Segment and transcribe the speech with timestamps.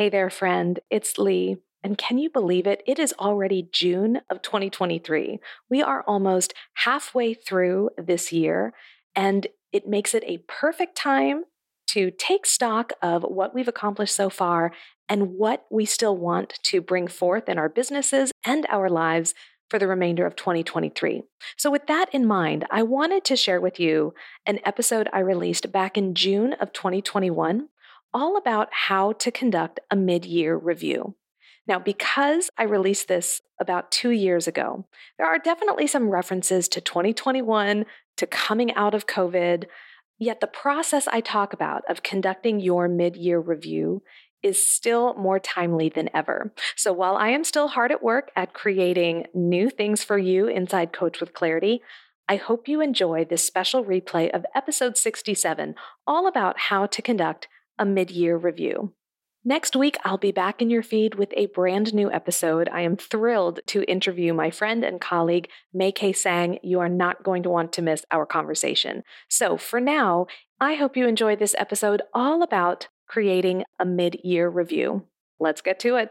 [0.00, 0.80] Hey there, friend.
[0.88, 1.58] It's Lee.
[1.84, 2.82] And can you believe it?
[2.86, 5.40] It is already June of 2023.
[5.68, 8.72] We are almost halfway through this year,
[9.14, 11.44] and it makes it a perfect time
[11.88, 14.72] to take stock of what we've accomplished so far
[15.06, 19.34] and what we still want to bring forth in our businesses and our lives
[19.68, 21.24] for the remainder of 2023.
[21.58, 24.14] So, with that in mind, I wanted to share with you
[24.46, 27.68] an episode I released back in June of 2021
[28.12, 31.14] all about how to conduct a mid year review.
[31.66, 34.86] Now, because I released this about two years ago,
[35.18, 37.84] there are definitely some references to 2021,
[38.16, 39.64] to coming out of COVID.
[40.18, 44.02] Yet the process I talk about of conducting your mid year review
[44.42, 46.52] is still more timely than ever.
[46.76, 50.92] So while I am still hard at work at creating new things for you inside
[50.92, 51.82] Coach with Clarity,
[52.28, 55.74] I hope you enjoy this special replay of episode 67,
[56.06, 57.48] all about how to conduct
[57.80, 58.92] a mid year review.
[59.42, 62.68] Next week, I'll be back in your feed with a brand new episode.
[62.70, 66.58] I am thrilled to interview my friend and colleague, Mei Kay Sang.
[66.62, 69.02] You are not going to want to miss our conversation.
[69.30, 70.26] So for now,
[70.60, 75.06] I hope you enjoy this episode all about creating a mid year review.
[75.40, 76.10] Let's get to it.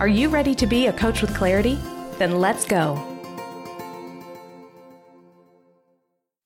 [0.00, 1.78] Are you ready to be a coach with clarity?
[2.16, 2.94] Then let's go.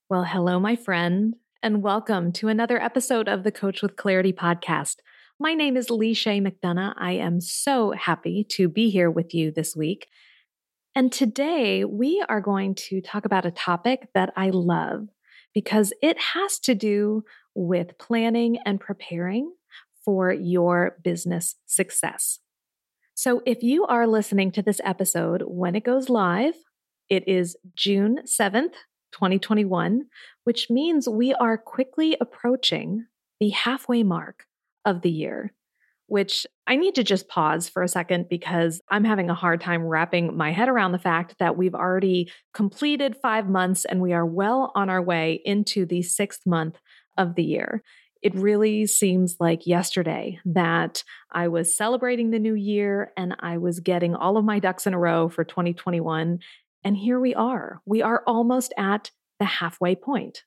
[0.09, 4.97] Well, hello, my friend, and welcome to another episode of the Coach with Clarity podcast.
[5.39, 6.95] My name is Lee Shea McDonough.
[6.97, 10.07] I am so happy to be here with you this week.
[10.93, 15.07] And today we are going to talk about a topic that I love
[15.53, 17.23] because it has to do
[17.53, 19.53] with planning and preparing
[20.03, 22.39] for your business success.
[23.17, 26.53] So if you are listening to this episode when it goes live,
[27.09, 28.73] it is June 7th,
[29.13, 30.07] 2021,
[30.43, 33.05] which means we are quickly approaching
[33.39, 34.43] the halfway mark
[34.83, 35.53] of the year.
[36.07, 39.83] Which I need to just pause for a second because I'm having a hard time
[39.83, 44.25] wrapping my head around the fact that we've already completed five months and we are
[44.25, 46.77] well on our way into the sixth month
[47.17, 47.81] of the year
[48.21, 53.79] it really seems like yesterday that I was celebrating the new year and I was
[53.79, 56.39] getting all of my ducks in a row for 2021.
[56.83, 57.81] And here we are.
[57.85, 60.43] We are almost at the halfway point.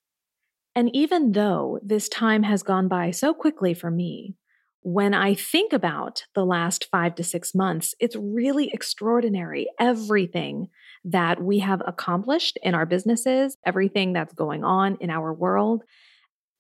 [0.75, 4.37] And even though this time has gone by so quickly for me,
[4.83, 9.69] when I think about the last five to six months, it's really extraordinary.
[9.79, 10.69] Everything
[11.05, 15.83] that we have accomplished in our businesses, everything that's going on in our world.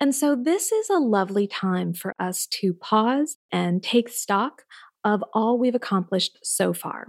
[0.01, 4.63] And so this is a lovely time for us to pause and take stock
[5.05, 7.09] of all we've accomplished so far.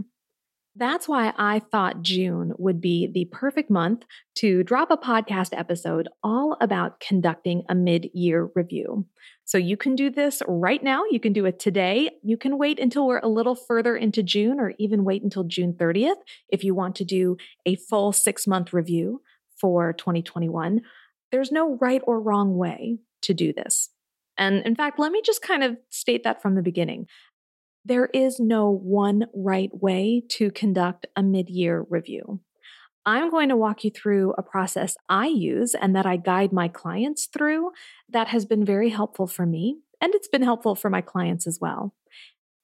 [0.76, 4.04] That's why I thought June would be the perfect month
[4.36, 9.06] to drop a podcast episode all about conducting a mid year review.
[9.44, 11.04] So you can do this right now.
[11.12, 12.12] You can do it today.
[12.24, 15.74] You can wait until we're a little further into June or even wait until June
[15.74, 17.36] 30th if you want to do
[17.66, 19.22] a full six month review
[19.60, 20.82] for 2021.
[21.32, 23.90] There's no right or wrong way to do this.
[24.38, 27.08] And in fact, let me just kind of state that from the beginning.
[27.86, 32.42] There is no one right way to conduct a mid year review.
[33.06, 36.68] I'm going to walk you through a process I use and that I guide my
[36.68, 37.72] clients through
[38.10, 41.60] that has been very helpful for me, and it's been helpful for my clients as
[41.60, 41.96] well.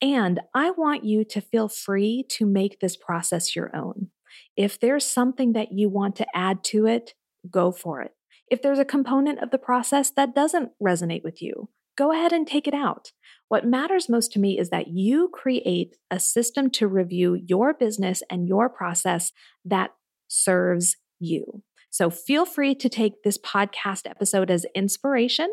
[0.02, 4.10] And I want you to feel free to make this process your own.
[4.56, 7.14] If there's something that you want to add to it,
[7.50, 8.12] go for it.
[8.48, 12.46] If there's a component of the process that doesn't resonate with you, go ahead and
[12.46, 13.12] take it out.
[13.48, 18.22] What matters most to me is that you create a system to review your business
[18.30, 19.32] and your process
[19.64, 19.92] that
[20.28, 21.64] serves you.
[21.90, 25.50] So feel free to take this podcast episode as inspiration.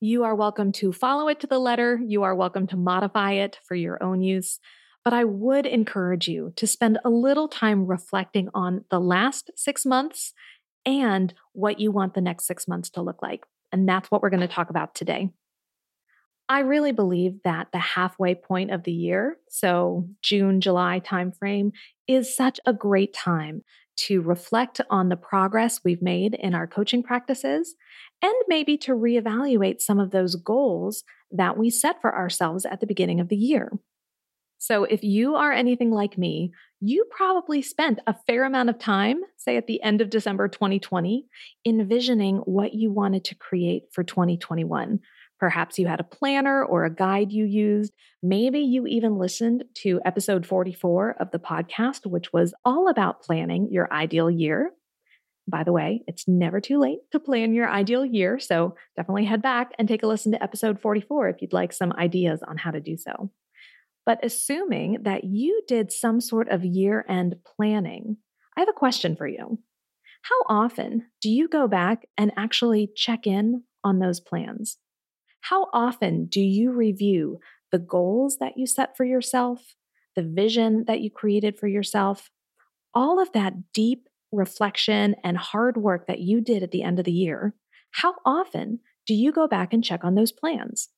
[0.00, 1.98] You are welcome to follow it to the letter.
[2.04, 4.58] You are welcome to modify it for your own use.
[5.02, 9.86] But I would encourage you to spend a little time reflecting on the last six
[9.86, 10.34] months
[10.84, 13.44] and what you want the next six months to look like.
[13.72, 15.30] And that's what we're going to talk about today.
[16.48, 21.72] I really believe that the halfway point of the year, so June, July timeframe,
[22.06, 23.62] is such a great time
[23.96, 27.74] to reflect on the progress we've made in our coaching practices
[28.20, 32.86] and maybe to reevaluate some of those goals that we set for ourselves at the
[32.86, 33.70] beginning of the year.
[34.58, 39.20] So, if you are anything like me, you probably spent a fair amount of time,
[39.36, 41.26] say at the end of December 2020,
[41.66, 45.00] envisioning what you wanted to create for 2021.
[45.38, 47.92] Perhaps you had a planner or a guide you used.
[48.22, 53.68] Maybe you even listened to episode 44 of the podcast, which was all about planning
[53.70, 54.72] your ideal year.
[55.46, 58.38] By the way, it's never too late to plan your ideal year.
[58.38, 61.92] So definitely head back and take a listen to episode 44 if you'd like some
[61.92, 63.30] ideas on how to do so.
[64.06, 68.18] But assuming that you did some sort of year end planning,
[68.56, 69.58] I have a question for you.
[70.22, 74.78] How often do you go back and actually check in on those plans?
[75.42, 77.40] How often do you review
[77.70, 79.74] the goals that you set for yourself,
[80.16, 82.30] the vision that you created for yourself,
[82.94, 87.04] all of that deep reflection and hard work that you did at the end of
[87.04, 87.54] the year,
[87.90, 90.88] how often do you go back and check on those plans?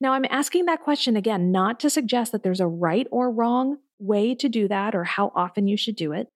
[0.00, 3.78] Now, I'm asking that question again, not to suggest that there's a right or wrong
[3.98, 6.28] way to do that or how often you should do it.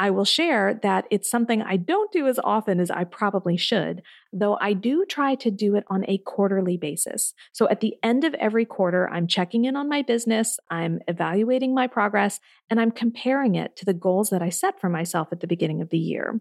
[0.00, 4.02] I will share that it's something I don't do as often as I probably should,
[4.32, 7.34] though I do try to do it on a quarterly basis.
[7.52, 11.74] So at the end of every quarter, I'm checking in on my business, I'm evaluating
[11.74, 12.38] my progress,
[12.70, 15.82] and I'm comparing it to the goals that I set for myself at the beginning
[15.82, 16.40] of the year.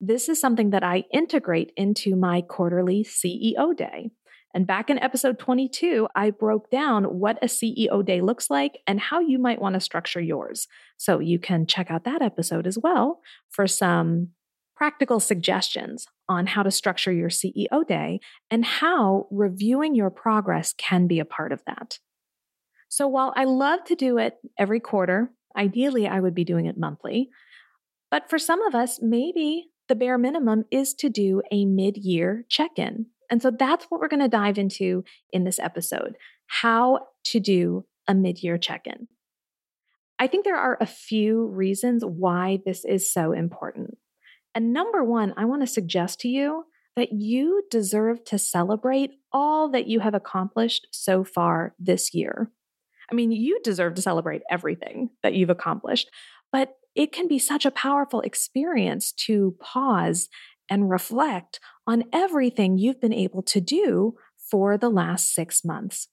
[0.00, 4.10] This is something that I integrate into my quarterly CEO day.
[4.56, 8.98] And back in episode 22, I broke down what a CEO day looks like and
[8.98, 10.66] how you might want to structure yours.
[10.96, 13.20] So you can check out that episode as well
[13.50, 14.28] for some
[14.74, 18.18] practical suggestions on how to structure your CEO day
[18.50, 21.98] and how reviewing your progress can be a part of that.
[22.88, 26.78] So while I love to do it every quarter, ideally I would be doing it
[26.78, 27.28] monthly.
[28.10, 32.46] But for some of us, maybe the bare minimum is to do a mid year
[32.48, 37.00] check in and so that's what we're going to dive into in this episode how
[37.24, 39.08] to do a mid year check in.
[40.18, 43.98] I think there are a few reasons why this is so important.
[44.54, 46.64] And number one, I want to suggest to you
[46.94, 52.50] that you deserve to celebrate all that you have accomplished so far this year.
[53.10, 56.10] I mean, you deserve to celebrate everything that you've accomplished,
[56.50, 60.28] but it can be such a powerful experience to pause
[60.70, 64.16] and reflect on everything you've been able to do
[64.50, 66.08] for the last six months.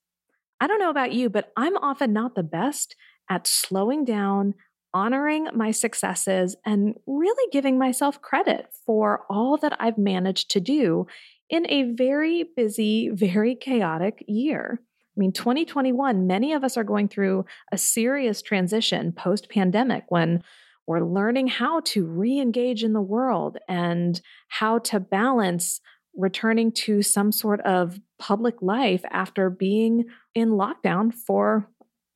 [0.59, 2.95] I don't know about you, but I'm often not the best
[3.29, 4.53] at slowing down,
[4.93, 11.07] honoring my successes, and really giving myself credit for all that I've managed to do
[11.49, 14.79] in a very busy, very chaotic year.
[15.15, 20.43] I mean, 2021, many of us are going through a serious transition post pandemic when
[20.87, 24.19] we're learning how to re engage in the world and
[24.49, 25.79] how to balance
[26.15, 31.69] returning to some sort of public life after being in lockdown for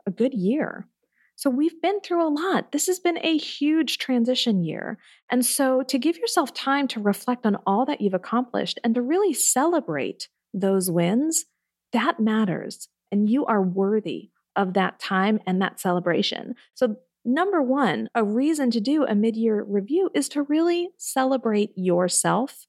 [0.05, 0.87] a good year.
[1.35, 2.71] So we've been through a lot.
[2.71, 4.97] This has been a huge transition year.
[5.29, 9.03] And so to give yourself time to reflect on all that you've accomplished and to
[9.03, 11.45] really celebrate those wins,
[11.93, 12.87] that matters.
[13.11, 16.55] And you are worthy of that time and that celebration.
[16.73, 16.95] So
[17.29, 22.67] Number one, a reason to do a mid year review is to really celebrate yourself,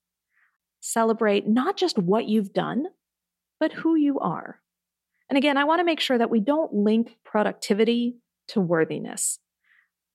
[0.80, 2.86] celebrate not just what you've done,
[3.60, 4.58] but who you are.
[5.30, 8.16] And again, I want to make sure that we don't link productivity
[8.48, 9.38] to worthiness.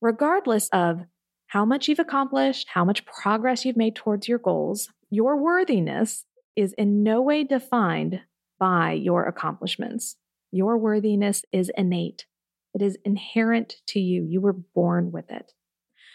[0.02, 1.00] Regardless of
[1.46, 6.74] how much you've accomplished, how much progress you've made towards your goals, your worthiness is
[6.74, 8.20] in no way defined
[8.58, 10.16] by your accomplishments.
[10.52, 12.26] Your worthiness is innate.
[12.74, 14.26] It is inherent to you.
[14.28, 15.52] You were born with it.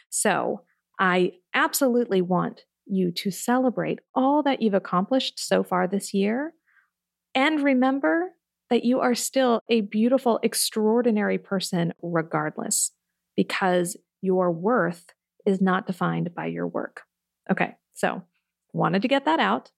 [0.10, 0.62] So
[1.00, 6.54] I absolutely want you to celebrate all that you've accomplished so far this year.
[7.34, 8.34] And remember
[8.70, 12.92] that you are still a beautiful, extraordinary person, regardless,
[13.36, 15.14] because your worth
[15.46, 17.04] is not defined by your work.
[17.50, 18.24] Okay, so
[18.74, 19.72] wanted to get that out.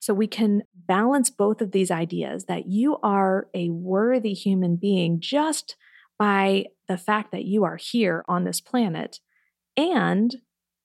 [0.00, 5.20] So we can balance both of these ideas that you are a worthy human being
[5.20, 5.76] just
[6.18, 9.20] by the fact that you are here on this planet.
[9.76, 10.34] And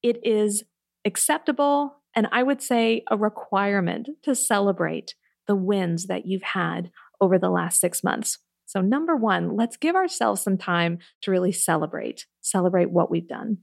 [0.02, 0.64] it is
[1.06, 5.16] acceptable and I would say a requirement to celebrate
[5.48, 8.40] the wins that you've had over the last six months.
[8.66, 13.60] So, number one, let's give ourselves some time to really celebrate, celebrate what we've done.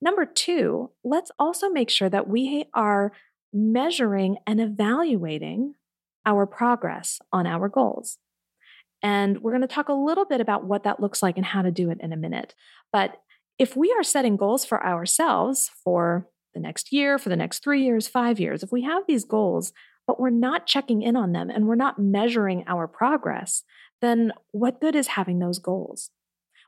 [0.00, 3.12] Number two, let's also make sure that we are
[3.52, 5.74] measuring and evaluating
[6.24, 8.18] our progress on our goals.
[9.02, 11.62] And we're going to talk a little bit about what that looks like and how
[11.62, 12.54] to do it in a minute.
[12.92, 13.20] But
[13.58, 17.82] if we are setting goals for ourselves for the next year, for the next three
[17.82, 19.72] years, five years, if we have these goals,
[20.06, 23.62] but we're not checking in on them and we're not measuring our progress,
[24.00, 26.10] then what good is having those goals?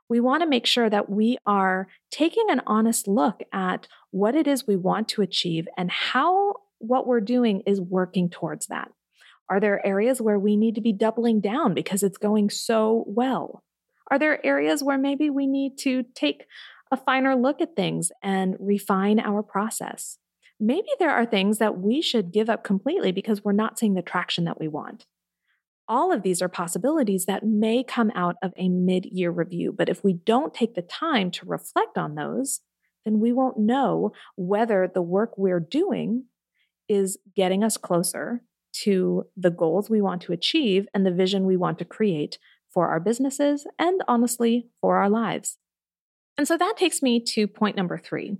[0.09, 4.47] We want to make sure that we are taking an honest look at what it
[4.47, 8.91] is we want to achieve and how what we're doing is working towards that.
[9.51, 13.65] Are there areas where we need to be doubling down because it's going so well?
[14.09, 16.47] Are there areas where maybe we need to take
[16.93, 20.19] a finer look at things and refine our process?
[20.61, 24.03] Maybe there are things that we should give up completely because we're not seeing the
[24.03, 25.07] traction that we want.
[25.89, 29.75] All of these are possibilities that may come out of a mid year review.
[29.77, 32.61] But if we don't take the time to reflect on those,
[33.05, 36.27] then we won't know whether the work we're doing
[36.89, 41.57] is getting us closer to the goals we want to achieve and the vision we
[41.57, 42.39] want to create
[42.73, 45.59] for our businesses and honestly for our lives.
[46.39, 48.39] And so that takes me to point number three,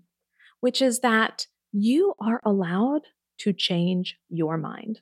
[0.61, 3.03] which is that you are allowed
[3.39, 5.01] to change your mind.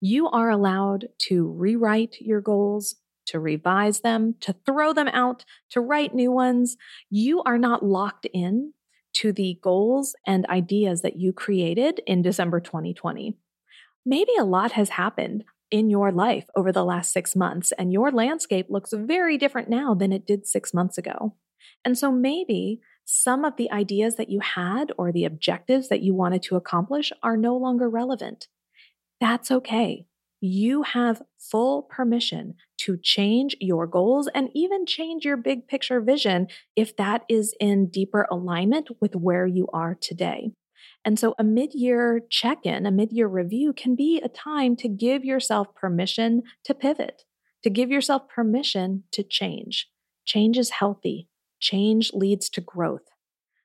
[0.00, 2.96] You are allowed to rewrite your goals,
[3.26, 6.76] to revise them, to throw them out, to write new ones.
[7.10, 8.72] You are not locked in
[9.14, 13.36] to the goals and ideas that you created in December 2020.
[14.08, 18.12] Maybe a lot has happened in your life over the last six months, and your
[18.12, 21.34] landscape looks very different now than it did six months ago.
[21.84, 26.14] And so maybe some of the ideas that you had or the objectives that you
[26.14, 28.46] wanted to accomplish are no longer relevant.
[29.20, 30.06] That's okay.
[30.40, 36.46] You have full permission to change your goals and even change your big picture vision
[36.76, 40.52] if that is in deeper alignment with where you are today.
[41.06, 44.74] And so a mid year check in, a mid year review can be a time
[44.76, 47.22] to give yourself permission to pivot,
[47.62, 49.88] to give yourself permission to change.
[50.24, 51.28] Change is healthy,
[51.60, 53.08] change leads to growth.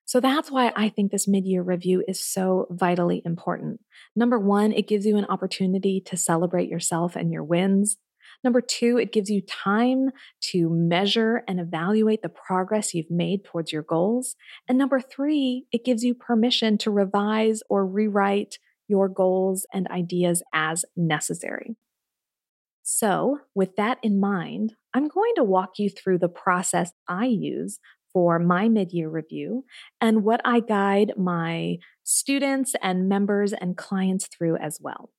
[0.05, 3.79] So that's why I think this mid year review is so vitally important.
[4.15, 7.97] Number one, it gives you an opportunity to celebrate yourself and your wins.
[8.43, 10.09] Number two, it gives you time
[10.51, 14.35] to measure and evaluate the progress you've made towards your goals.
[14.67, 18.57] And number three, it gives you permission to revise or rewrite
[18.87, 21.75] your goals and ideas as necessary.
[22.83, 27.79] So, with that in mind, I'm going to walk you through the process I use
[28.11, 29.65] for my mid year review
[30.01, 35.11] and what I guide my students and members and clients through as well.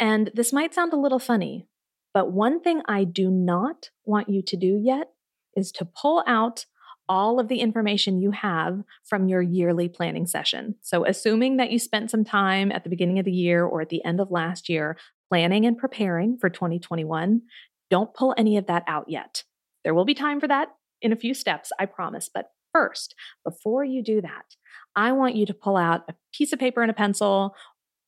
[0.00, 1.66] And this might sound a little funny,
[2.14, 5.10] but one thing I do not want you to do yet
[5.56, 6.64] is to pull out
[7.08, 10.76] all of the information you have from your yearly planning session.
[10.80, 13.90] So, assuming that you spent some time at the beginning of the year or at
[13.90, 14.96] the end of last year
[15.28, 17.42] planning and preparing for 2021,
[17.90, 19.42] don't pull any of that out yet.
[19.82, 20.68] There will be time for that
[21.02, 22.30] in a few steps, I promise.
[22.32, 24.56] But first, before you do that,
[24.96, 27.54] I want you to pull out a piece of paper and a pencil,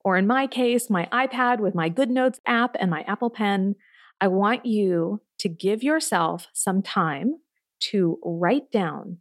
[0.04, 3.74] or in my case, my iPad with my GoodNotes app and my Apple Pen.
[4.20, 7.36] I want you to give yourself some time
[7.78, 9.18] to write down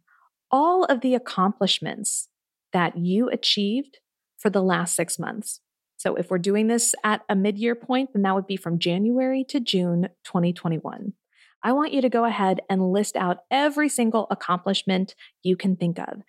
[0.50, 2.28] all of the accomplishments
[2.72, 3.98] that you achieved
[4.38, 5.60] for the last six months.
[5.98, 8.78] So, if we're doing this at a mid year point, then that would be from
[8.78, 11.14] January to June 2021.
[11.62, 15.98] I want you to go ahead and list out every single accomplishment you can think
[15.98, 16.22] of.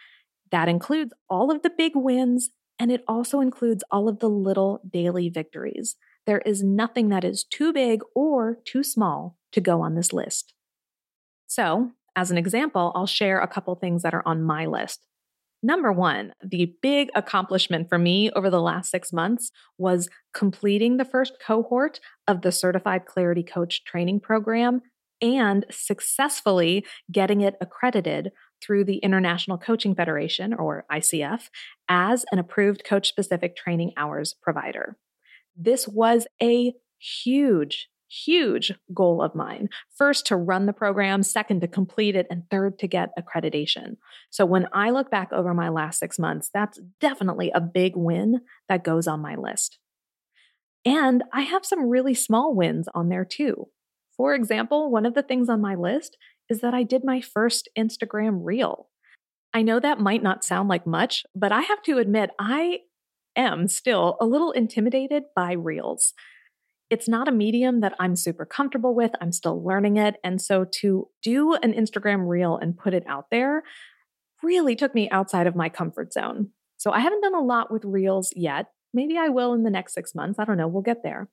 [0.51, 4.81] That includes all of the big wins, and it also includes all of the little
[4.89, 5.95] daily victories.
[6.27, 10.53] There is nothing that is too big or too small to go on this list.
[11.48, 15.07] So, as an example, I'll share a couple things that are on my list.
[15.63, 21.05] Number one, the big accomplishment for me over the last six months was completing the
[21.05, 24.81] first cohort of the Certified Clarity Coach training program
[25.22, 28.31] and successfully getting it accredited
[28.62, 31.50] through the International Coaching Federation, or ICF,
[31.89, 34.98] as an approved coach specific training hours provider.
[35.57, 39.69] This was a huge, huge goal of mine.
[39.95, 43.97] First, to run the program, second, to complete it, and third, to get accreditation.
[44.29, 48.41] So when I look back over my last six months, that's definitely a big win
[48.69, 49.79] that goes on my list.
[50.85, 53.67] And I have some really small wins on there too.
[54.15, 56.17] For example, one of the things on my list
[56.49, 58.87] is that I did my first Instagram reel.
[59.53, 62.79] I know that might not sound like much, but I have to admit, I
[63.38, 66.13] am still a little intimidated by reels.
[66.89, 69.12] It's not a medium that I'm super comfortable with.
[69.22, 70.15] I'm still learning it.
[70.24, 73.63] And so to do an Instagram reel and put it out there
[74.44, 76.51] really took me outside of my comfort zone.
[76.77, 78.67] So I haven't done a lot with reels yet.
[78.94, 80.39] Maybe I will in the next six months.
[80.39, 80.67] I don't know.
[80.67, 81.29] We'll get there.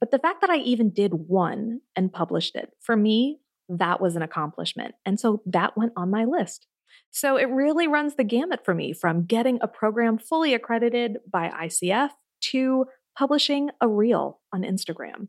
[0.00, 4.16] But the fact that I even did one and published it, for me, that was
[4.16, 4.94] an accomplishment.
[5.04, 6.66] And so that went on my list.
[7.10, 11.48] So it really runs the gamut for me from getting a program fully accredited by
[11.48, 12.10] ICF
[12.52, 15.28] to publishing a reel on Instagram.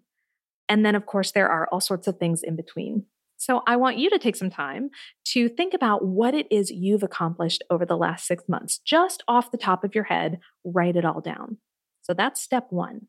[0.70, 3.06] And then, of course, there are all sorts of things in between.
[3.38, 4.91] So I want you to take some time
[5.30, 9.51] to think about what it is you've accomplished over the last six months, just off
[9.51, 11.58] the top of your head, write it all down.
[12.03, 13.08] So that's step one.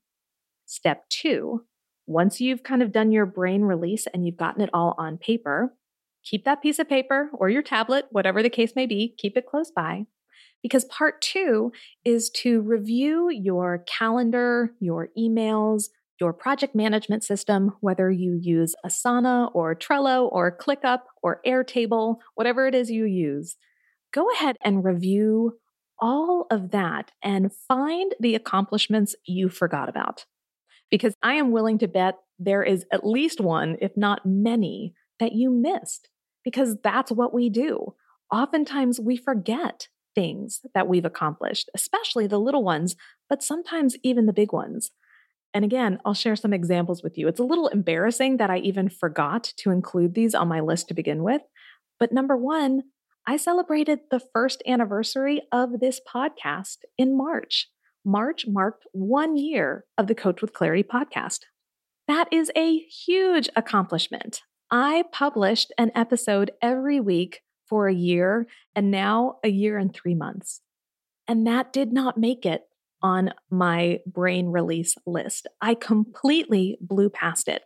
[0.65, 1.67] Step two,
[2.07, 5.75] once you've kind of done your brain release and you've gotten it all on paper,
[6.25, 9.47] keep that piece of paper or your tablet, whatever the case may be, keep it
[9.47, 10.07] close by.
[10.63, 11.73] Because part two
[12.05, 15.87] is to review your calendar, your emails,
[16.21, 22.69] your project management system, whether you use Asana or Trello or ClickUp or Airtable, whatever
[22.69, 23.57] it is you use,
[24.13, 25.59] go ahead and review
[26.01, 30.27] all of that and find the accomplishments you forgot about.
[30.91, 35.33] Because I am willing to bet there is at least one, if not many, that
[35.33, 36.09] you missed,
[36.45, 37.95] because that's what we do.
[38.33, 42.97] Oftentimes we forget things that we've accomplished, especially the little ones,
[43.29, 44.91] but sometimes even the big ones.
[45.55, 47.29] And again, I'll share some examples with you.
[47.29, 50.95] It's a little embarrassing that I even forgot to include these on my list to
[50.95, 51.43] begin with.
[52.01, 52.85] But number one,
[53.27, 57.69] I celebrated the first anniversary of this podcast in March.
[58.05, 61.41] March marked one year of the Coach with Clarity podcast.
[62.09, 64.43] That is a huge accomplishment.
[64.75, 70.15] I published an episode every week for a year and now a year and three
[70.15, 70.63] months.
[71.29, 72.63] And that did not make it
[73.03, 75.47] on my brain release list.
[75.61, 77.65] I completely blew past it.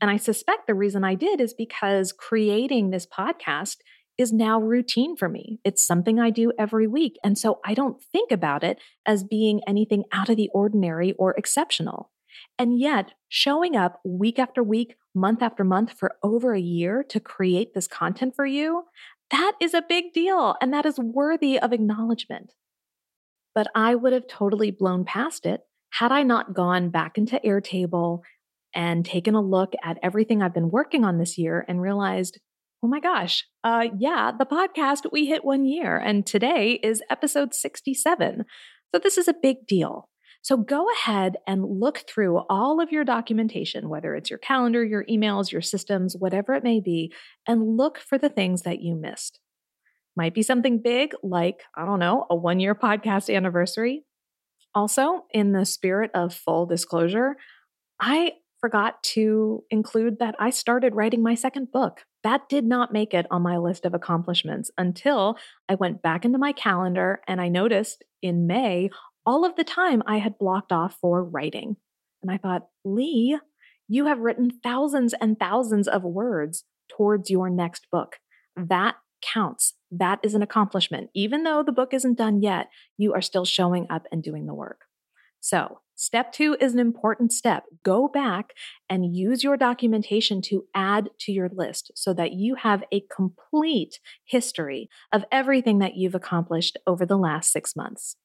[0.00, 3.76] And I suspect the reason I did is because creating this podcast
[4.16, 5.58] is now routine for me.
[5.62, 7.18] It's something I do every week.
[7.22, 11.34] And so I don't think about it as being anything out of the ordinary or
[11.36, 12.10] exceptional.
[12.58, 17.18] And yet, showing up week after week, month after month for over a year to
[17.18, 18.84] create this content for you,
[19.30, 20.54] that is a big deal.
[20.60, 22.52] And that is worthy of acknowledgement
[23.56, 28.20] but I would have totally blown past it had I not gone back into Airtable
[28.74, 32.38] and taken a look at everything I've been working on this year and realized,
[32.82, 37.54] oh my gosh, uh, yeah, the podcast, we hit one year, and today is episode
[37.54, 38.44] 67.
[38.94, 40.10] So this is a big deal.
[40.46, 45.04] So go ahead and look through all of your documentation, whether it's your calendar, your
[45.06, 47.12] emails, your systems, whatever it may be,
[47.48, 49.40] and look for the things that you missed.
[50.16, 54.04] Might be something big like, I don't know, a one year podcast anniversary.
[54.72, 57.34] Also, in the spirit of full disclosure,
[57.98, 62.02] I forgot to include that I started writing my second book.
[62.22, 66.38] That did not make it on my list of accomplishments until I went back into
[66.38, 68.90] my calendar and I noticed in May
[69.26, 71.76] all of the time I had blocked off for writing.
[72.22, 73.38] And I thought, Lee,
[73.88, 78.16] you have written thousands and thousands of words towards your next book.
[78.56, 79.74] That counts.
[79.90, 81.10] That is an accomplishment.
[81.14, 84.54] Even though the book isn't done yet, you are still showing up and doing the
[84.54, 84.82] work.
[85.40, 87.64] So, step two is an important step.
[87.84, 88.52] Go back
[88.90, 94.00] and use your documentation to add to your list so that you have a complete
[94.24, 98.16] history of everything that you've accomplished over the last six months.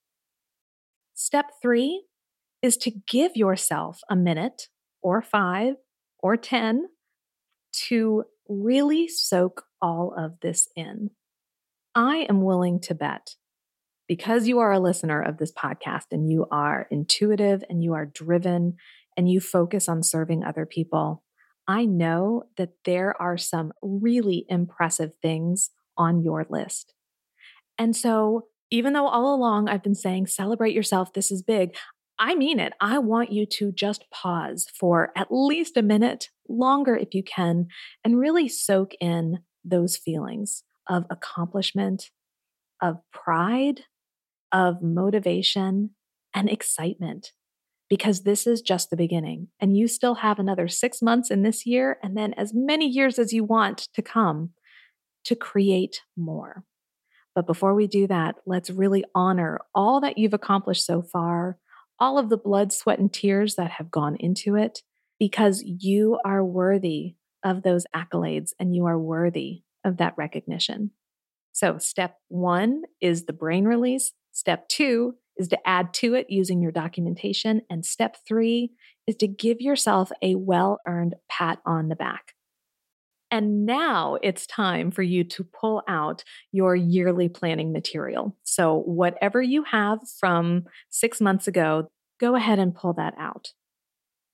[1.24, 2.06] Step three
[2.64, 4.70] is to give yourself a minute
[5.04, 5.76] or five
[6.18, 6.88] or 10
[7.90, 11.12] to really soak all of this in.
[11.94, 13.36] I am willing to bet
[14.08, 18.08] because you are a listener of this podcast and you are intuitive and you are
[18.08, 18.78] driven
[19.16, 21.24] and you focus on serving other people,
[21.68, 26.96] I know that there are some really impressive things on your list.
[27.78, 31.76] And so, even though all along I've been saying, celebrate yourself, this is big,
[32.18, 32.74] I mean it.
[32.80, 37.68] I want you to just pause for at least a minute, longer if you can,
[38.04, 42.12] and really soak in those feelings of accomplishment,
[42.82, 43.82] of pride,
[44.52, 45.92] of motivation,
[46.34, 47.34] and excitement.
[47.90, 51.66] Because this is just the beginning, and you still have another six months in this
[51.66, 54.52] year, and then as many years as you want to come
[55.26, 56.64] to create more.
[57.36, 61.58] But before we do that, let's really honor all that you've accomplished so far,
[62.00, 64.82] all of the blood, sweat, and tears that have gone into it,
[65.20, 70.92] because you are worthy of those accolades and you are worthy of that recognition.
[71.54, 74.14] So, step one is the brain release.
[74.32, 77.62] Step two is to add to it using your documentation.
[77.70, 78.72] And step three
[79.08, 82.34] is to give yourself a well earned pat on the back.
[83.32, 88.38] And now it's time for you to pull out your yearly planning material.
[88.44, 91.88] So, whatever you have from six months ago,
[92.20, 93.54] go ahead and pull that out.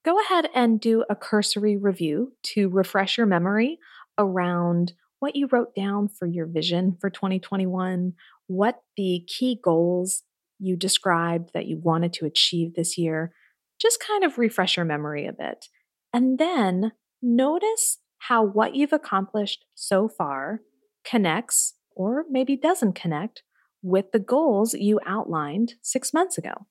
[0.04, 3.78] Go ahead and do a cursory review to refresh your memory
[4.18, 8.14] around what you wrote down for your vision for 2021,
[8.46, 10.22] what the key goals
[10.58, 13.32] you described that you wanted to achieve this year.
[13.80, 15.66] Just kind of refresh your memory a bit.
[16.12, 20.60] And then notice how what you've accomplished so far
[21.04, 23.42] connects or maybe doesn't connect
[23.82, 26.66] with the goals you outlined six months ago.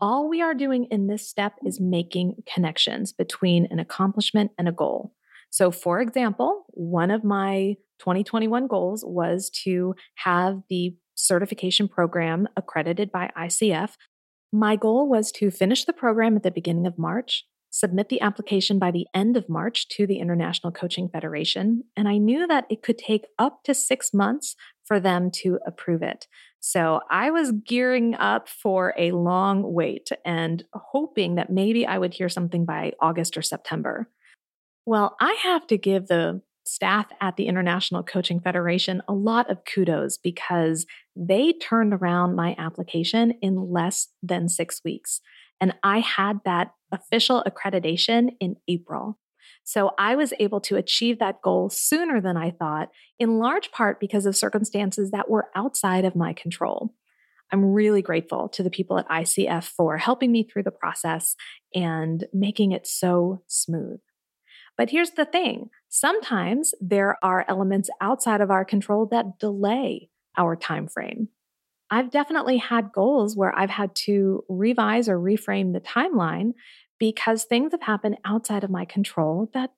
[0.00, 4.72] All we are doing in this step is making connections between an accomplishment and a
[4.72, 5.14] goal.
[5.50, 13.12] So, for example, one of my 2021 goals was to have the certification program accredited
[13.12, 13.92] by ICF.
[14.52, 18.78] My goal was to finish the program at the beginning of March, submit the application
[18.78, 22.82] by the end of March to the International Coaching Federation, and I knew that it
[22.82, 24.54] could take up to six months
[24.84, 26.26] for them to approve it.
[26.60, 32.14] So I was gearing up for a long wait and hoping that maybe I would
[32.14, 34.08] hear something by August or September.
[34.84, 39.64] Well, I have to give the staff at the International Coaching Federation a lot of
[39.64, 45.20] kudos because they turned around my application in less than six weeks.
[45.62, 49.20] And I had that official accreditation in April.
[49.62, 52.88] So I was able to achieve that goal sooner than I thought,
[53.20, 56.92] in large part because of circumstances that were outside of my control.
[57.52, 61.36] I'm really grateful to the people at ICF for helping me through the process
[61.72, 64.00] and making it so smooth.
[64.76, 70.56] But here's the thing sometimes there are elements outside of our control that delay our
[70.56, 71.28] time frame.
[71.92, 76.54] I've definitely had goals where I've had to revise or reframe the timeline
[76.98, 79.74] because things have happened outside of my control that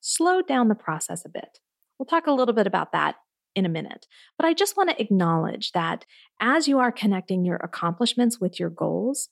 [0.00, 1.58] slowed down the process a bit.
[1.98, 3.16] We'll talk a little bit about that
[3.54, 4.06] in a minute.
[4.38, 6.06] But I just want to acknowledge that
[6.40, 9.28] as you are connecting your accomplishments with your goals,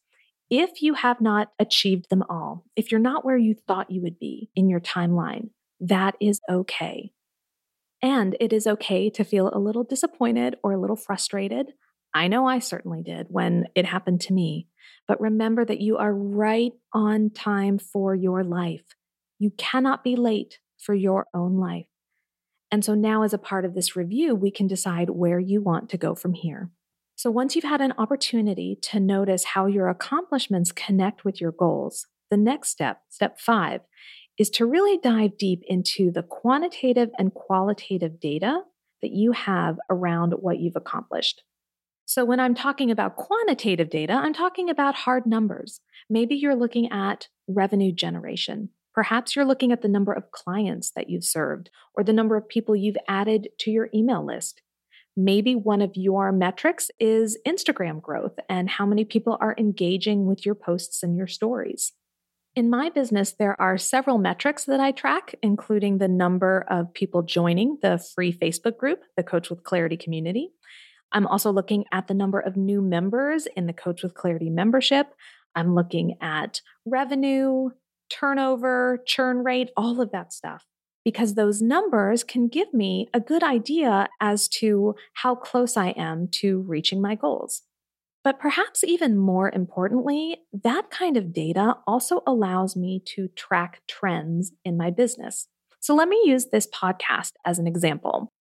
[0.51, 4.19] if you have not achieved them all, if you're not where you thought you would
[4.19, 5.49] be in your timeline,
[5.81, 7.13] that is okay.
[8.03, 11.73] And it is okay to feel a little disappointed or a little frustrated.
[12.17, 14.69] I know I certainly did when it happened to me.
[15.07, 18.97] But remember that you are right on time for your life.
[19.39, 21.87] You cannot be late for your own life.
[22.73, 25.89] And so now, as a part of this review, we can decide where you want
[25.91, 26.71] to go from here.
[27.15, 32.07] So once you've had an opportunity to notice how your accomplishments connect with your goals,
[32.31, 33.83] the next step, step five,
[34.37, 38.61] is to really dive deep into the quantitative and qualitative data
[39.01, 41.43] that you have around what you've accomplished.
[42.09, 45.81] So, when I'm talking about quantitative data, I'm talking about hard numbers.
[46.09, 48.71] Maybe you're looking at revenue generation.
[48.95, 52.49] Perhaps you're looking at the number of clients that you've served or the number of
[52.49, 54.63] people you've added to your email list.
[55.17, 60.47] Maybe one of your metrics is Instagram growth and how many people are engaging with
[60.47, 61.93] your posts and your stories.
[62.55, 67.23] In my business, there are several metrics that I track, including the number of people
[67.23, 70.53] joining the free Facebook group, the Coach with Clarity community.
[71.13, 75.15] I'm also looking at the number of new members in the Coach with Clarity membership.
[75.55, 77.71] I'm looking at revenue,
[78.11, 80.65] turnover, churn rate, all of that stuff
[81.07, 86.27] because those numbers can give me a good idea as to how close I am
[86.33, 87.63] to reaching my goals.
[88.25, 94.51] But perhaps even more importantly, that kind of data also allows me to track trends
[94.65, 95.47] in my business.
[95.79, 98.33] So let me use this podcast as an example.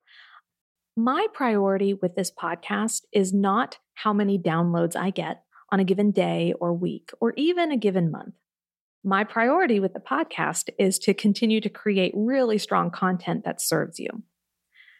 [0.95, 6.11] My priority with this podcast is not how many downloads I get on a given
[6.11, 8.35] day or week or even a given month
[9.05, 13.99] my priority with the podcast is to continue to create really strong content that serves
[13.99, 14.09] you.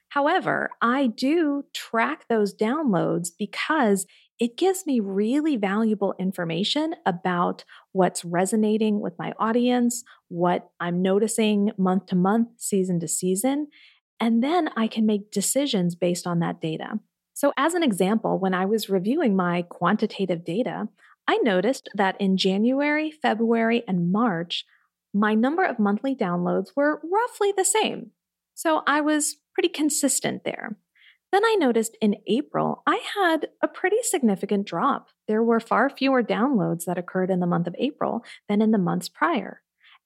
[0.10, 4.06] However, I do track those downloads because
[4.40, 11.72] it gives me really valuable information about what's resonating with my audience, what I'm noticing
[11.76, 13.68] month to month, season to season,
[14.20, 17.00] and then I can make decisions based on that data.
[17.34, 20.88] So, as an example, when I was reviewing my quantitative data,
[21.28, 24.66] I noticed that in January, February, and March,
[25.14, 28.12] my number of monthly downloads were roughly the same.
[28.54, 30.78] So I was pretty consistent there.
[31.32, 35.10] Then I noticed in April, I had a pretty significant drop.
[35.28, 38.78] There were far fewer downloads that occurred in the month of April than in the
[38.78, 39.62] months prior.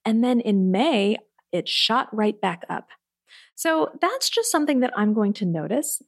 [0.06, 1.18] And then in May,
[1.52, 2.88] it shot right back up.
[3.60, 6.02] So that's just something that I'm going to notice.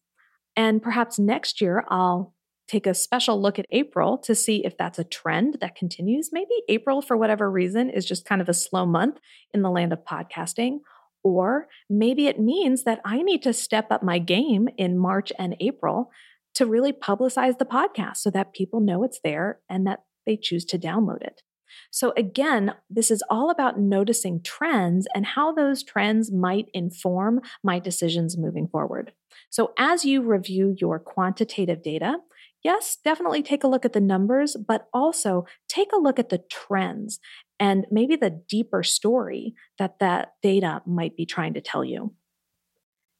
[0.56, 2.34] And perhaps next year, I'll
[2.70, 6.30] take a special look at April to see if that's a trend that continues.
[6.32, 9.20] Maybe April, for whatever reason, is just kind of a slow month
[9.54, 10.78] in the land of podcasting.
[11.26, 15.58] Or maybe it means that I need to step up my game in March and
[15.60, 16.10] April
[16.54, 20.64] to really publicize the podcast so that people know it's there and that they choose
[20.68, 21.42] to download it.
[21.92, 27.80] So, again, this is all about noticing trends and how those trends might inform my
[27.80, 29.12] decisions moving forward.
[29.50, 32.18] So, as you review your quantitative data,
[32.64, 36.42] yes, definitely take a look at the numbers, but also take a look at the
[36.50, 37.20] trends
[37.60, 42.14] and maybe the deeper story that that data might be trying to tell you.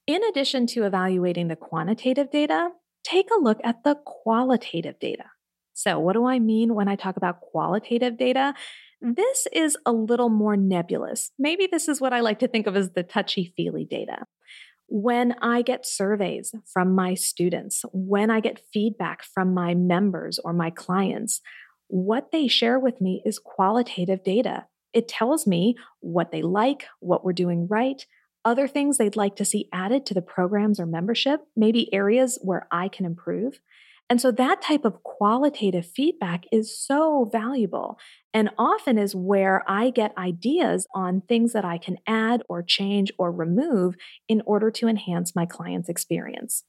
[0.06, 2.70] In addition to evaluating the quantitative data,
[3.04, 5.24] take a look at the qualitative data.
[5.74, 8.54] So, what do I mean when I talk about qualitative data?
[9.00, 11.32] This is a little more nebulous.
[11.38, 14.26] Maybe this is what I like to think of as the touchy feely data.
[14.86, 20.52] When I get surveys from my students, when I get feedback from my members or
[20.52, 21.40] my clients,
[21.88, 24.66] what they share with me is qualitative data.
[24.92, 28.04] It tells me what they like, what we're doing right,
[28.44, 32.66] other things they'd like to see added to the programs or membership, maybe areas where
[32.70, 33.60] I can improve.
[34.10, 37.98] And so that type of qualitative feedback is so valuable
[38.34, 43.10] and often is where I get ideas on things that I can add or change
[43.16, 43.94] or remove
[44.28, 46.64] in order to enhance my client's experience.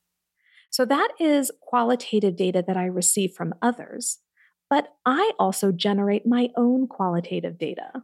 [0.69, 4.19] So that is qualitative data that I receive from others.
[4.69, 8.03] But I also generate my own qualitative data.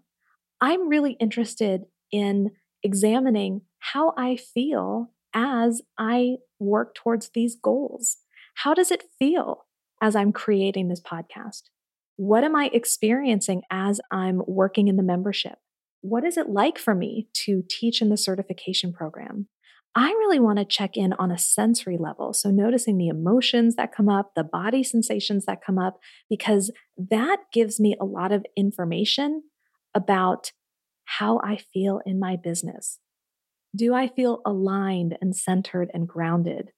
[0.62, 2.52] I'm really interested in
[2.84, 8.18] examining how I feel as I work towards these goals.
[8.56, 9.66] How does it feel
[10.02, 11.64] as I'm creating this podcast?
[12.16, 15.60] What am I experiencing as I'm working in the membership?
[16.02, 19.48] What is it like for me to teach in the certification program?
[19.96, 22.34] I really want to check in on a sensory level.
[22.34, 27.38] So, noticing the emotions that come up, the body sensations that come up, because that
[27.52, 29.44] gives me a lot of information
[29.96, 30.52] about
[31.18, 33.00] how I feel in my business.
[33.76, 36.72] Do I feel aligned and centered and grounded?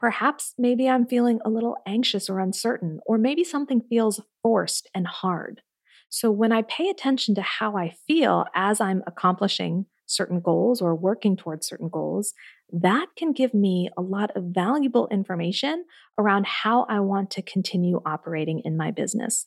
[0.00, 5.06] Perhaps maybe I'm feeling a little anxious or uncertain, or maybe something feels forced and
[5.06, 5.62] hard.
[6.08, 10.96] So when I pay attention to how I feel as I'm accomplishing certain goals or
[10.96, 12.34] working towards certain goals,
[12.72, 15.84] that can give me a lot of valuable information
[16.18, 19.46] around how I want to continue operating in my business.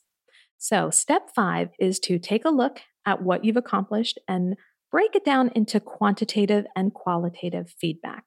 [0.58, 4.56] So, step five is to take a look at what you've accomplished and
[4.90, 8.24] break it down into quantitative and qualitative feedback.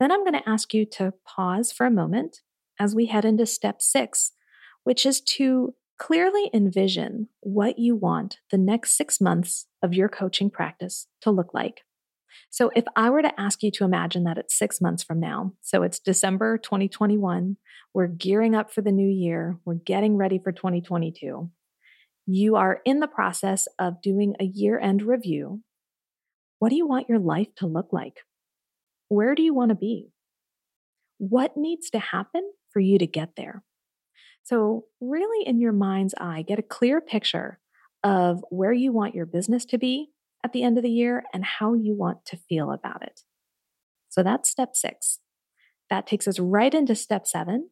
[0.00, 2.40] Then I'm going to ask you to pause for a moment
[2.78, 4.32] as we head into step six,
[4.82, 10.50] which is to clearly envision what you want the next six months of your coaching
[10.50, 11.82] practice to look like.
[12.50, 15.52] So, if I were to ask you to imagine that it's six months from now,
[15.60, 17.56] so it's December 2021,
[17.92, 21.50] we're gearing up for the new year, we're getting ready for 2022.
[22.26, 25.62] You are in the process of doing a year end review.
[26.58, 28.20] What do you want your life to look like?
[29.08, 30.10] Where do you want to be?
[31.18, 33.62] What needs to happen for you to get there?
[34.42, 37.58] So, really, in your mind's eye, get a clear picture
[38.02, 40.10] of where you want your business to be
[40.44, 43.22] at the end of the year and how you want to feel about it.
[44.10, 45.18] So, that's step six.
[45.90, 47.70] That takes us right into step seven,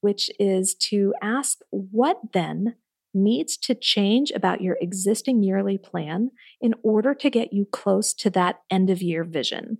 [0.00, 2.76] which is to ask what then
[3.12, 8.30] needs to change about your existing yearly plan in order to get you close to
[8.30, 9.78] that end of year vision.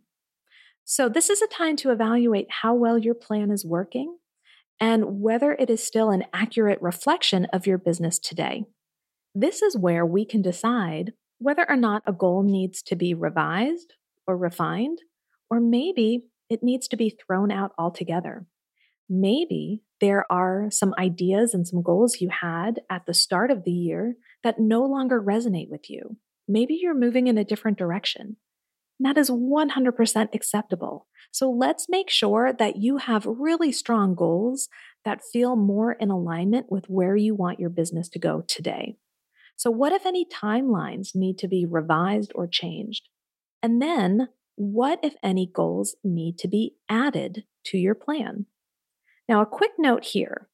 [0.84, 4.18] So, this is a time to evaluate how well your plan is working
[4.80, 8.64] and whether it is still an accurate reflection of your business today.
[9.34, 11.12] This is where we can decide
[11.44, 13.92] whether or not a goal needs to be revised
[14.26, 15.00] or refined,
[15.50, 18.46] or maybe it needs to be thrown out altogether.
[19.11, 23.70] Maybe there are some ideas and some goals you had at the start of the
[23.70, 26.16] year that no longer resonate with you.
[26.48, 28.37] Maybe you're moving in a different direction.
[28.98, 31.09] That is 100% acceptable.
[31.30, 34.70] So let's make sure that you have really strong goals
[35.04, 38.96] that feel more in alignment with where you want your business to go today.
[39.56, 43.08] So, what if any timelines need to be revised or changed?
[43.62, 48.46] And then, what if any goals need to be added to your plan?
[49.28, 50.48] Now, a quick note here.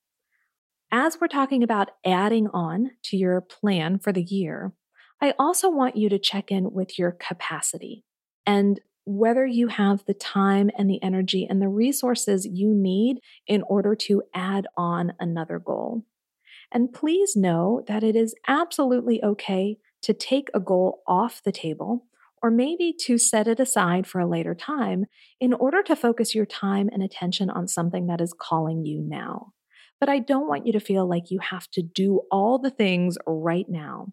[0.93, 4.73] As we're talking about adding on to your plan for the year,
[5.21, 8.05] I also want you to check in with your capacity
[8.47, 13.63] and whether you have the time and the energy and the resources you need in
[13.63, 16.05] order to add on another goal.
[16.73, 22.07] And please know that it is absolutely okay to take a goal off the table
[22.43, 25.05] or maybe to set it aside for a later time
[25.41, 29.53] in order to focus your time and attention on something that is calling you now.
[29.99, 33.19] But I don't want you to feel like you have to do all the things
[33.27, 34.07] right now.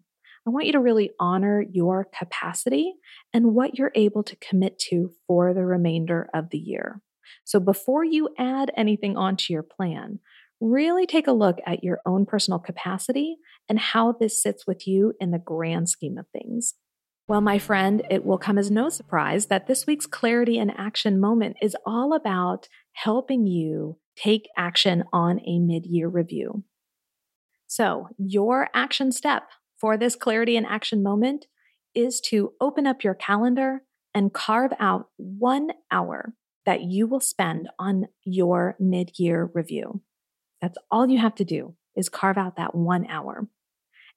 [0.46, 2.94] I want you to really honor your capacity
[3.32, 7.00] and what you're able to commit to for the remainder of the year.
[7.44, 10.20] So before you add anything onto your plan,
[10.60, 13.36] really take a look at your own personal capacity
[13.68, 16.74] and how this sits with you in the grand scheme of things.
[17.28, 21.20] Well, my friend, it will come as no surprise that this week's Clarity and Action
[21.20, 26.64] moment is all about helping you take action on a mid year review.
[27.66, 31.46] So, your action step for this Clarity and Action moment
[31.94, 33.82] is to open up your calendar
[34.14, 36.32] and carve out one hour
[36.64, 40.00] that you will spend on your mid year review.
[40.60, 43.48] That's all you have to do is carve out that one hour.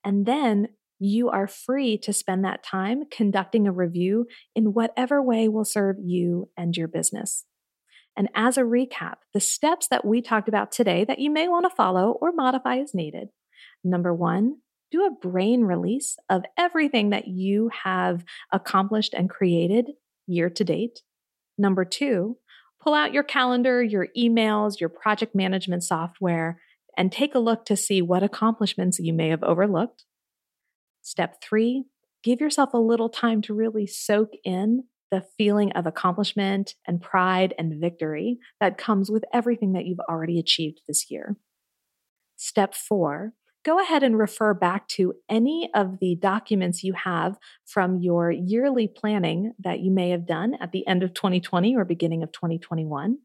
[0.04, 5.48] And then you are free to spend that time conducting a review in whatever way
[5.48, 7.46] will serve you and your business.
[8.16, 11.66] And as a recap, the steps that we talked about today that you may want
[11.70, 13.30] to follow or modify as needed.
[13.84, 14.58] Number one,
[14.92, 19.92] do a brain release of everything that you have accomplished and created
[20.28, 21.00] year to date.
[21.58, 22.38] Number two,
[22.82, 26.60] pull out your calendar, your emails, your project management software,
[26.98, 30.06] and take a look to see what accomplishments you may have overlooked.
[31.02, 31.86] Step three,
[32.24, 37.54] give yourself a little time to really soak in the feeling of accomplishment and pride
[37.58, 41.38] and victory that comes with everything that you've already achieved this year.
[42.38, 48.00] Step four, go ahead and refer back to any of the documents you have from
[48.00, 52.24] your yearly planning that you may have done at the end of 2020 or beginning
[52.24, 53.20] of 2021.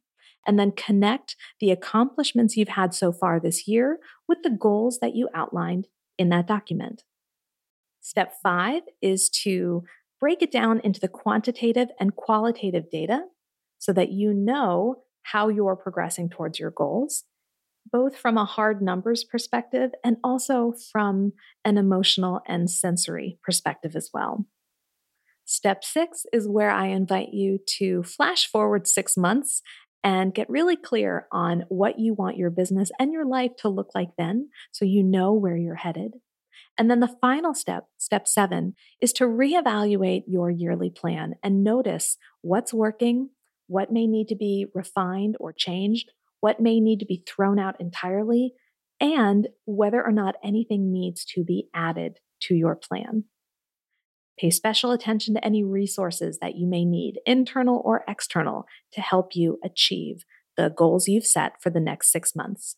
[0.47, 5.17] And then connect the accomplishments you've had so far this year with the goals that
[5.17, 7.03] you outlined in that document.
[8.01, 9.83] Step five is to
[10.21, 13.23] break it down into the quantitative and qualitative data
[13.79, 17.25] so that you know how you're progressing towards your goals
[17.91, 21.33] both from a hard numbers perspective and also from
[21.65, 24.47] an emotional and sensory perspective as well.
[25.45, 29.63] Step six is where I invite you to flash forward six months
[30.03, 33.91] and get really clear on what you want your business and your life to look
[33.95, 36.15] like then so you know where you're headed.
[36.79, 42.19] And then the final step, step seven, is to reevaluate your yearly plan and notice
[42.43, 43.31] what's working,
[43.67, 47.81] what may need to be refined or changed, what may need to be thrown out
[47.81, 48.55] entirely,
[49.01, 53.25] and whether or not anything needs to be added to your plan.
[54.39, 59.35] Pay special attention to any resources that you may need, internal or external, to help
[59.35, 60.25] you achieve
[60.57, 62.77] the goals you've set for the next six months.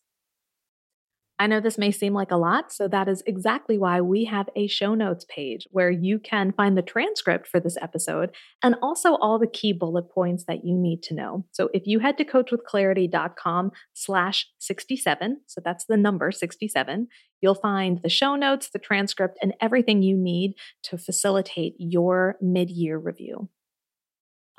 [1.41, 4.49] I know this may seem like a lot, so that is exactly why we have
[4.57, 8.31] a show notes page where you can find the transcript for this episode
[8.63, 11.47] and also all the key bullet points that you need to know.
[11.53, 17.07] So if you head to coachwithclarity.com slash 67, so that's the number 67,
[17.41, 22.99] you'll find the show notes, the transcript, and everything you need to facilitate your mid-year
[22.99, 23.49] review.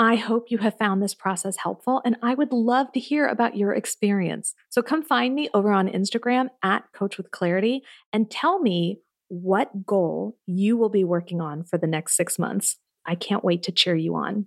[0.02, 3.58] I hope you have found this process helpful and I would love to hear about
[3.58, 4.56] your experience.
[4.70, 7.82] So come find me over on Instagram at Coach with Clarity
[8.14, 12.78] and tell me what goal you will be working on for the next six months.
[13.06, 14.46] I can't wait to cheer you on.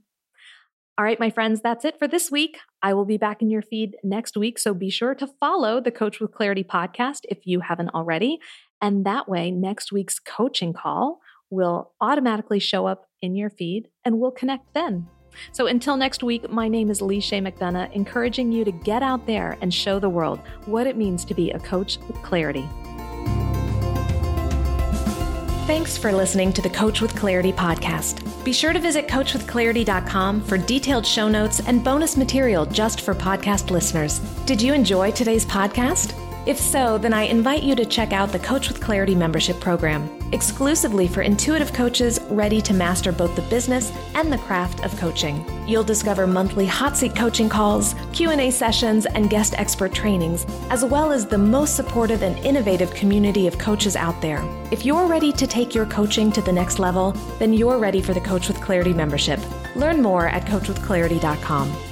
[0.96, 2.58] All right, my friends, that's it for this week.
[2.82, 4.58] I will be back in your feed next week.
[4.58, 8.38] So be sure to follow the Coach with Clarity podcast if you haven't already.
[8.80, 14.18] And that way, next week's coaching call will automatically show up in your feed and
[14.18, 15.08] we'll connect then.
[15.52, 19.56] So until next week, my name is Lee McDonough, encouraging you to get out there
[19.60, 22.68] and show the world what it means to be a coach with clarity.
[25.66, 28.44] Thanks for listening to the Coach with Clarity podcast.
[28.44, 33.70] Be sure to visit coachwithclarity.com for detailed show notes and bonus material just for podcast
[33.70, 34.18] listeners.
[34.44, 36.18] Did you enjoy today's podcast?
[36.46, 40.10] If so, then I invite you to check out the Coach with Clarity membership program,
[40.32, 45.44] exclusively for intuitive coaches ready to master both the business and the craft of coaching.
[45.68, 51.12] You'll discover monthly hot seat coaching calls, Q&A sessions, and guest expert trainings, as well
[51.12, 54.42] as the most supportive and innovative community of coaches out there.
[54.70, 58.14] If you're ready to take your coaching to the next level, then you're ready for
[58.14, 59.40] the Coach with Clarity membership.
[59.76, 61.91] Learn more at coachwithclarity.com.